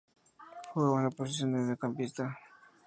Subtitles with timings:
[0.73, 2.35] Jugaba en la posición de mediocampista.